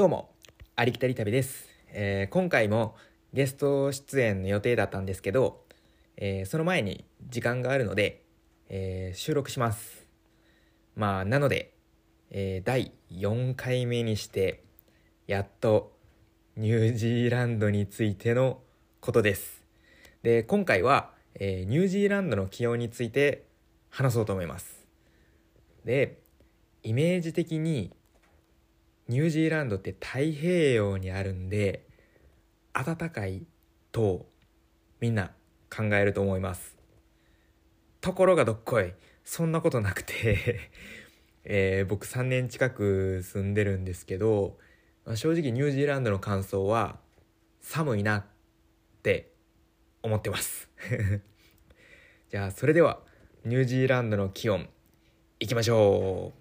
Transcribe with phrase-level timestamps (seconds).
[0.00, 0.30] どうも、
[0.76, 2.96] ありきたり旅です、えー今回も
[3.34, 5.66] ゲスト出演の予定だったんですけど、
[6.16, 8.24] えーその前に時間があるので、
[8.70, 10.06] えー収録します。
[10.96, 11.74] まあ、なので、
[12.30, 14.64] えー第4回目にして、
[15.26, 15.92] やっと
[16.56, 18.62] ニュージーランドについての
[19.02, 19.62] ことです。
[20.22, 23.44] で、今回は、えーニュージーランドの気温について
[23.90, 24.86] 話そうと思います。
[25.84, 26.22] で、
[26.84, 27.92] イメージ的に
[29.10, 31.84] ニュージーランドって太平洋にあるんで
[32.72, 33.42] 暖かい
[33.90, 34.28] と
[35.00, 35.32] みんな
[35.68, 36.76] 考えると思います。
[38.00, 40.70] ところがどっこいそんなことなくて、
[41.42, 44.56] えー僕3年近く住んでるんですけど、
[45.04, 47.00] まあ正直ニュージーランドの感想は
[47.60, 48.24] 寒いなっ
[49.02, 49.32] て
[50.04, 50.70] 思ってます。
[52.30, 53.02] じゃあそれでは
[53.44, 54.68] ニュージーランドの気温
[55.40, 56.39] いきましょう。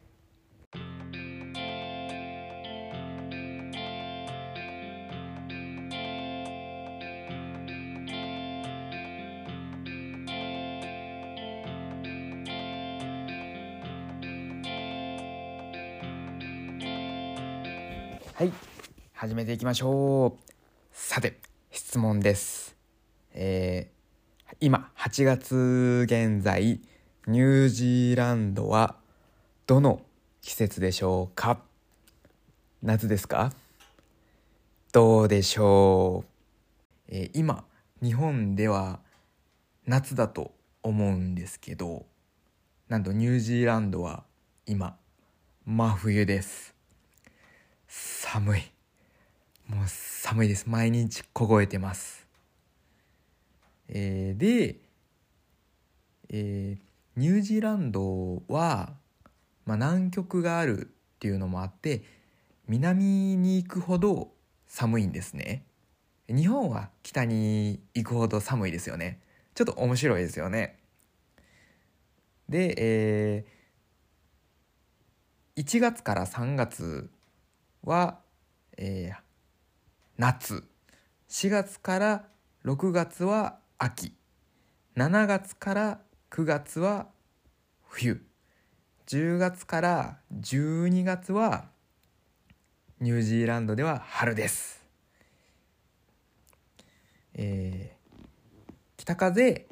[18.40, 18.54] はい。
[19.12, 20.50] 始めていきましょう。
[20.94, 22.78] さて質問です。
[23.34, 26.80] えー今8月現在
[27.28, 28.96] ニュージーランドは
[29.68, 30.00] どの
[30.40, 31.59] 季節でしょうか？
[32.81, 33.52] 夏ですか？
[34.94, 36.30] どうでしょう、
[37.09, 37.66] えー今
[38.02, 39.02] 日本では
[39.86, 42.06] 夏だと思うんですけど
[42.88, 44.24] なんとニュージーランドは
[44.66, 44.96] 今
[45.66, 46.78] 真冬です。
[48.31, 48.61] 寒い。
[49.66, 50.69] もう寒いです。
[50.69, 52.27] 毎日凍えてます。
[53.88, 54.75] えーで、
[56.30, 58.94] えーニュージーランドは、
[59.66, 62.03] まあ、南極があるっていうのもあって
[62.67, 64.31] 南に行くほど
[64.67, 65.66] 寒いんですね。
[66.27, 69.22] 日本は北に行くほど寒いですよね。
[69.55, 70.78] ちょっと面白いですよね。
[72.47, 73.59] で、えー
[75.63, 77.09] 1月から3月
[77.84, 78.19] は、
[78.78, 79.22] えー
[80.17, 80.63] 夏。
[81.29, 82.25] 4月から
[82.66, 84.13] 6月は秋。
[84.95, 86.00] 7月から
[86.31, 87.07] 9月は
[87.88, 88.25] 冬。
[89.07, 91.69] 10月から12月は
[93.00, 94.85] ニュージーランドでは春です、
[97.34, 98.00] えー
[98.97, 99.66] 北風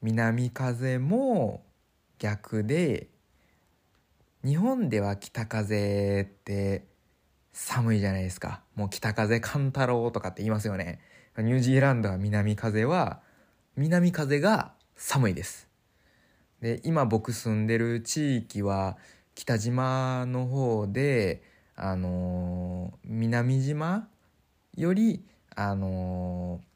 [0.00, 1.62] 南風も
[2.18, 3.08] 逆で
[4.42, 6.86] 日本では北風って
[7.52, 8.62] 寒いじゃないですか。
[8.74, 11.00] もう北風寒太郎とかって言いますよね。
[11.36, 13.20] ニュージーランドは南風は
[13.76, 15.68] 南風が寒いです。
[16.60, 18.98] で今僕住んでる地域は
[19.34, 21.42] 北島の方で
[21.74, 24.08] あのー南島
[24.76, 25.24] より
[25.56, 26.70] あのー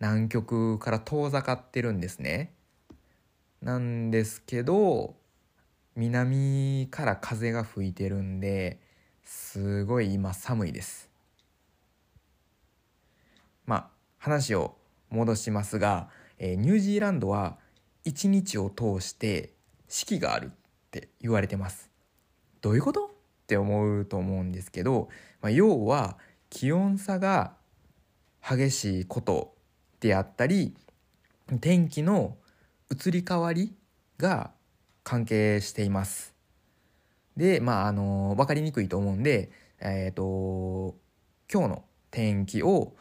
[0.00, 2.52] 南極から遠ざかってるんですね。
[3.62, 5.14] なんですけど
[5.96, 8.80] 南から風が吹いてるんで
[9.24, 11.10] すごい今寒いです。
[13.66, 14.76] まあ話を
[15.10, 16.08] 戻しますが、
[16.38, 17.58] えーニュージーランドは
[18.04, 19.54] 一日を通して
[19.88, 20.50] 四季があるっ
[20.90, 21.90] て言われてます。
[22.60, 23.06] どういうこと？
[23.06, 25.08] って思うと思うんですけど、
[25.42, 26.16] まあ、要は
[26.48, 27.54] 気温差が
[28.42, 29.54] 激しいこと
[30.00, 30.74] であったり
[31.60, 32.36] 天気の
[32.90, 33.74] 移り変わり
[34.18, 34.50] が
[35.02, 36.33] 関係しています。
[37.36, 39.50] でまああの分かりにくいと思うんで
[39.80, 40.94] えっ、と
[41.52, 42.94] 今日の天気を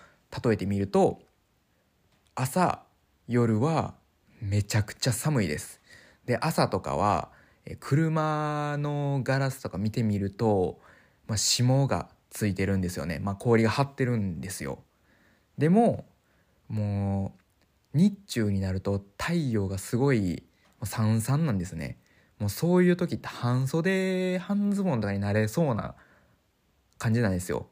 [0.44, 1.22] 例えてみると
[2.36, 2.84] 朝
[3.28, 3.94] 夜は
[4.42, 5.82] めちゃくちゃ寒いです。
[6.26, 7.30] で朝とかは
[7.80, 10.80] 車のガラスとか見てみると、
[11.28, 14.80] まあ、霜がついてるんですよね、まあ、氷が張ってるんですよ。
[15.58, 16.06] でも
[16.68, 17.36] も
[17.94, 20.44] う日中になると太陽がすごい
[20.80, 21.98] もうさんさんなんですね。
[22.44, 25.96] もうそういう時って半袖半ズボンとかになれそうな
[26.98, 27.68] 感じなんですよ。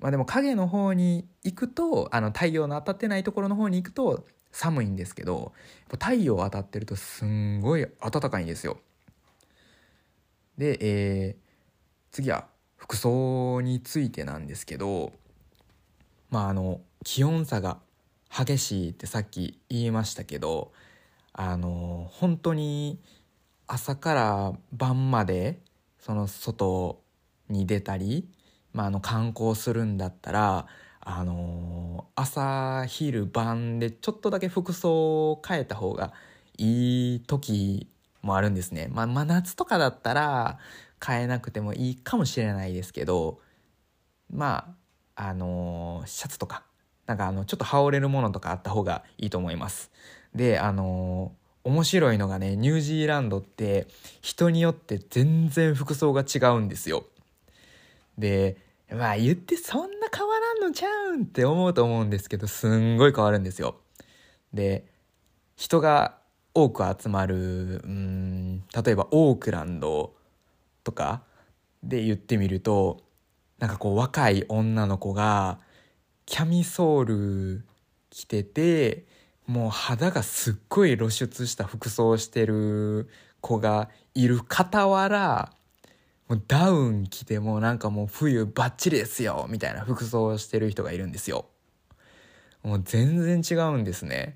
[0.00, 5.52] まあでも影の方に行くとあの太陽の当たってないところの方に行くと寒いんですけど
[5.92, 8.80] 太陽当たってるとすんごい暖かいんですよ。
[10.58, 11.42] で、えー
[12.10, 15.14] 次は服装についてなんですけど
[16.30, 17.78] まああの気温差が
[18.28, 20.72] 激しいってさっき言いましたけど
[21.32, 23.00] あの本当に
[23.66, 25.60] 朝から晩まで
[25.98, 27.02] その外
[27.48, 28.28] に出たり、
[28.72, 30.66] まあ、あの観光するんだったら
[31.00, 36.12] あの朝昼晩でちょっとだけ服装を変えた方が
[36.58, 37.88] いい時
[38.22, 38.88] もあるんですね。
[38.92, 40.58] まあ、真夏とかだったら
[41.04, 43.40] 変えなくてもいいかもしれないですけど
[44.30, 44.74] ま
[45.16, 46.62] ああのー、シャツとか
[47.06, 49.90] なんかあのちょっと羽織れるものとかあった方がいいと思います
[50.34, 53.86] であのー、面白いのがねニュージーランドって
[54.20, 57.06] 人によって全然服装が違うんですよ。
[58.18, 58.56] で
[58.90, 63.76] まあ言ってそんな変わらんのちゃうんって思うと思うんですけどすんごい変わるんですよ。
[64.52, 64.84] で
[65.56, 66.18] 人が
[66.54, 70.14] 多く集まるうん例えばオークランド
[70.84, 71.22] とか
[71.82, 73.02] で言ってみると
[73.58, 75.58] なんかこう若い女の子が
[76.26, 77.64] キャミソール
[78.10, 79.06] 着てて
[79.52, 83.08] もう肌がすっごい露出した服装をしてる
[83.40, 85.52] 子がいる傍ら
[86.28, 91.46] もうダウン着てもなんかもう冬バッチリですよみたいな服装をしてる人がいるんですよ。
[92.62, 94.34] もう全然違うんですね。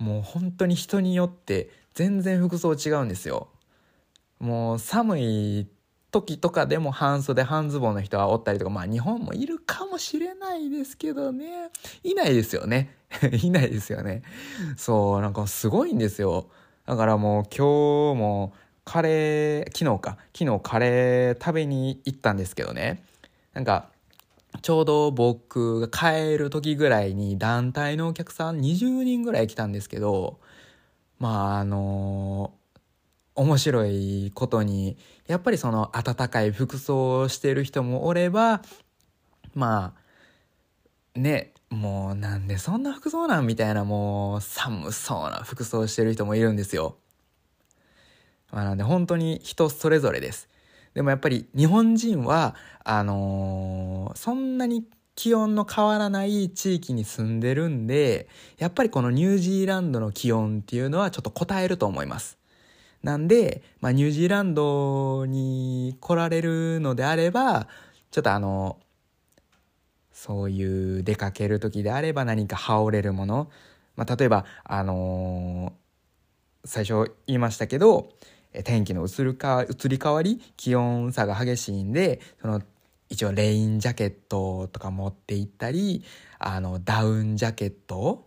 [0.00, 3.48] もう本当に人によって全然服装違うんですよ
[4.38, 5.68] もう寒い
[6.10, 11.70] 時とかでも半袖半ズボンの人はおったりとかまあ日本もいるかもしれないですけどね。
[12.02, 12.96] いないですよね。
[13.42, 14.22] いないですよね。
[14.76, 16.46] そうなんかすごいんですよ。
[16.86, 18.52] だからもう今日も
[18.84, 20.18] カレー昨日か。
[20.36, 23.02] 昨日カレー食べに行ったんですけどね。
[23.54, 23.88] なんか
[24.62, 30.38] ちょうど僕が帰る時ぐらいに団体のお客さん20人ぐらい来たんですけど、
[31.18, 32.52] まああの
[33.34, 34.96] 面白いことに、
[35.26, 38.62] やっぱりその暖かい服装をしてる人もおれば、
[39.54, 39.94] ま
[41.14, 46.96] あ、ね、もうなんでそんな服装なんみたいなもう寒そうな服装してる人もいるんですよ。
[48.50, 50.48] まあなんで本当に人それぞれです。
[50.94, 54.84] でもやっぱり日本人は、あのー、そんなに
[55.14, 58.28] 気温の変わらない地域に住んでるんで、
[58.58, 62.39] やっぱりこのニュージーランドの気温っていうのはちょっと答えると思います。
[63.02, 67.68] なんで、まあ、ニュージーランドに来られるのであれば、
[68.10, 68.78] ちょっとあの、
[70.12, 73.50] そういう出かける時であれば何か羽織れるもの、
[73.96, 78.10] まあ、例えば、あのー、最初言いましたけど、
[78.64, 82.60] 天気の移るか移り変わり気温差が激しいんでその
[83.08, 86.04] 一応レインジャケットとか持って行ったり
[86.38, 88.26] あのダウンジャケット、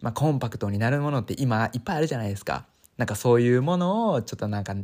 [0.00, 2.66] まあ、コンパクトになるものって今いっぱいあるじゃないですか。
[2.96, 4.74] なんかそういうものをちょっとなんか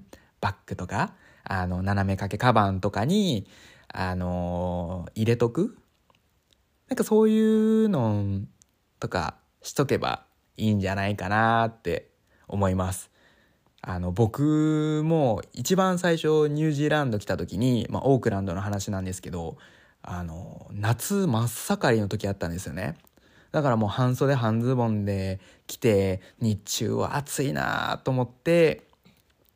[0.40, 1.14] バッグとか
[1.44, 3.46] あの斜め掛けカバンとかに
[3.88, 5.76] あの入れとく？
[6.88, 8.40] なんかそういうの
[9.00, 10.24] とかしとけば
[10.56, 12.10] いいんじゃないかなって
[12.48, 13.10] 思います。
[13.80, 19.56] あの僕も一番最初ニュージーランド来た時に、まあ、オークランドの話なんですけど
[20.02, 22.96] あの夏真っ盛りの時あったんですよね。
[23.52, 28.82] だからもう半袖半ズボンで来て日中は暑いなと思って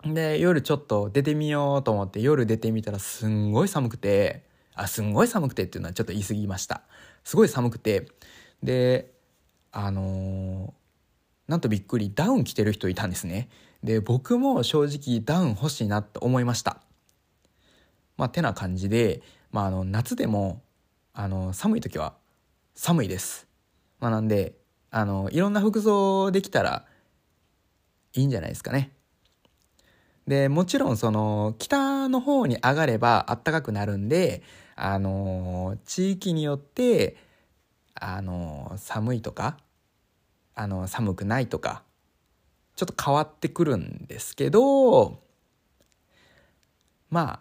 [0.05, 4.43] で夜ちょっと出てみようと思って夜出てみたらすんごい寒くて
[4.75, 6.83] あすんごい寒くてっていうのはちょっと言い過ぎました。
[7.25, 8.07] すごい寒くて
[8.63, 9.11] で
[9.73, 13.49] あのー、なんとびっくりダウン着てる人いたんですね。
[13.83, 16.81] で僕も正直ダウン欲しいなって思いました。
[18.19, 20.63] まあてな感じで、まあ、あの夏でも
[21.15, 22.15] あの寒い時は
[22.75, 23.46] 寒いです。
[24.01, 24.55] まあなんで
[24.91, 26.85] あのいろんな服装できたら
[28.15, 28.93] いいんじゃないですかね。
[30.27, 34.43] でもちろんその北の方に上がれば暖かくなるんで
[34.75, 37.17] あの地域によって
[37.95, 39.59] あの寒いとか
[40.55, 41.83] あの寒くないとか
[42.75, 45.21] ちょっと変わってくるんですけど
[47.09, 47.41] ま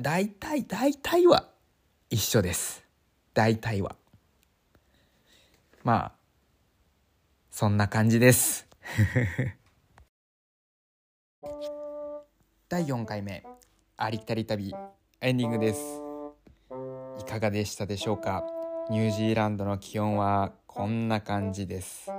[0.00, 1.48] 大体大体は
[2.10, 2.84] 一緒です。
[3.34, 3.97] 大体は。
[5.88, 6.12] まあ
[7.50, 8.68] そんな感じです。
[12.68, 13.42] 第4回目
[13.96, 14.74] ありきたり旅
[15.22, 16.02] エンディングです。
[17.18, 18.44] いかがでしたでしょうか？
[18.90, 22.12] ニュージーランドの気温はこんな感じです。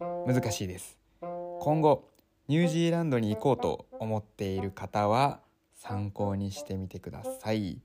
[0.00, 0.98] 難しいです。
[1.20, 2.10] 今後
[2.48, 5.42] ニュージーランドに行こうと思っている方は
[5.76, 7.74] 参考にしてみてください。
[7.74, 7.78] っ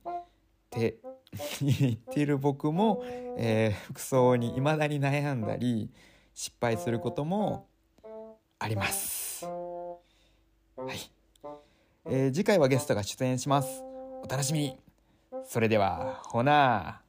[0.72, 0.98] て
[1.62, 3.04] 言っている僕も、
[3.38, 5.90] えー、服装に未だに悩んだり
[6.34, 7.68] 失敗することも
[8.60, 9.46] あります。
[9.46, 11.12] はい、
[12.06, 13.84] えー、次回はゲストが出演します。
[14.24, 14.78] お楽しみに。
[15.46, 17.02] それではほな